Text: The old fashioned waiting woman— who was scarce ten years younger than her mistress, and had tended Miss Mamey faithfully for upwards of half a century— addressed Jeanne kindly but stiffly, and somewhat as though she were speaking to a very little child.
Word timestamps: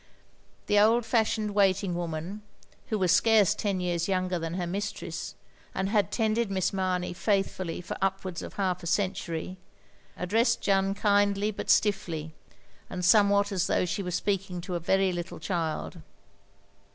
The 0.65 0.79
old 0.79 1.05
fashioned 1.05 1.51
waiting 1.53 1.93
woman— 1.93 2.41
who 2.87 2.97
was 2.97 3.11
scarce 3.11 3.53
ten 3.53 3.79
years 3.79 4.07
younger 4.07 4.39
than 4.39 4.55
her 4.55 4.65
mistress, 4.65 5.35
and 5.75 5.89
had 5.89 6.11
tended 6.11 6.49
Miss 6.49 6.73
Mamey 6.73 7.13
faithfully 7.13 7.81
for 7.81 7.95
upwards 8.01 8.41
of 8.41 8.53
half 8.55 8.81
a 8.81 8.87
century— 8.87 9.57
addressed 10.17 10.59
Jeanne 10.59 10.95
kindly 10.95 11.51
but 11.51 11.69
stiffly, 11.69 12.33
and 12.89 13.05
somewhat 13.05 13.51
as 13.51 13.67
though 13.67 13.85
she 13.85 14.01
were 14.01 14.09
speaking 14.09 14.59
to 14.61 14.73
a 14.73 14.79
very 14.79 15.13
little 15.13 15.39
child. 15.39 16.01